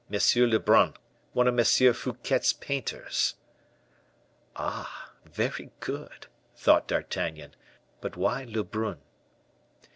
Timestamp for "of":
1.47-1.55